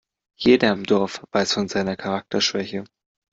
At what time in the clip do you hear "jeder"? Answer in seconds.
0.35-0.71